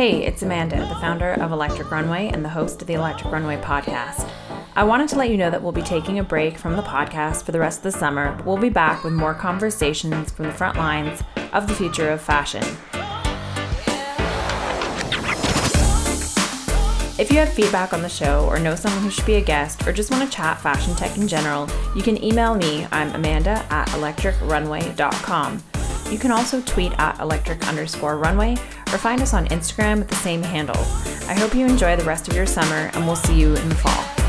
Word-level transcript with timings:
Hey, 0.00 0.24
it's 0.24 0.40
Amanda, 0.40 0.78
the 0.88 0.94
founder 0.94 1.32
of 1.32 1.52
Electric 1.52 1.90
Runway 1.90 2.28
and 2.28 2.42
the 2.42 2.48
host 2.48 2.80
of 2.80 2.88
the 2.88 2.94
Electric 2.94 3.30
Runway 3.30 3.58
podcast. 3.58 4.26
I 4.74 4.82
wanted 4.82 5.10
to 5.10 5.16
let 5.16 5.28
you 5.28 5.36
know 5.36 5.50
that 5.50 5.62
we'll 5.62 5.72
be 5.72 5.82
taking 5.82 6.18
a 6.18 6.24
break 6.24 6.56
from 6.56 6.74
the 6.74 6.82
podcast 6.82 7.42
for 7.42 7.52
the 7.52 7.60
rest 7.60 7.80
of 7.80 7.82
the 7.82 7.92
summer, 7.92 8.34
but 8.34 8.46
we'll 8.46 8.56
be 8.56 8.70
back 8.70 9.04
with 9.04 9.12
more 9.12 9.34
conversations 9.34 10.32
from 10.32 10.46
the 10.46 10.52
front 10.52 10.78
lines 10.78 11.22
of 11.52 11.68
the 11.68 11.74
future 11.74 12.08
of 12.08 12.22
fashion. 12.22 12.62
If 17.20 17.30
you 17.30 17.36
have 17.36 17.52
feedback 17.52 17.92
on 17.92 18.00
the 18.00 18.08
show 18.08 18.46
or 18.46 18.58
know 18.58 18.76
someone 18.76 19.02
who 19.02 19.10
should 19.10 19.26
be 19.26 19.34
a 19.34 19.42
guest 19.42 19.86
or 19.86 19.92
just 19.92 20.10
want 20.10 20.24
to 20.24 20.34
chat 20.34 20.62
fashion 20.62 20.94
tech 20.94 21.18
in 21.18 21.28
general, 21.28 21.68
you 21.94 22.00
can 22.02 22.24
email 22.24 22.54
me. 22.54 22.86
I'm 22.90 23.14
Amanda 23.14 23.66
at 23.68 23.86
electricrunway.com. 23.88 25.62
You 26.10 26.18
can 26.18 26.32
also 26.32 26.60
tweet 26.60 26.92
at 26.98 27.18
electric 27.20 27.66
underscore 27.68 28.18
runway 28.18 28.54
or 28.92 28.98
find 28.98 29.22
us 29.22 29.32
on 29.32 29.46
Instagram 29.46 30.00
at 30.00 30.08
the 30.08 30.16
same 30.16 30.42
handle. 30.42 30.80
I 31.28 31.34
hope 31.34 31.54
you 31.54 31.66
enjoy 31.66 31.94
the 31.94 32.04
rest 32.04 32.26
of 32.26 32.34
your 32.34 32.46
summer 32.46 32.90
and 32.94 33.06
we'll 33.06 33.16
see 33.16 33.38
you 33.38 33.54
in 33.54 33.68
the 33.68 33.76
fall. 33.76 34.19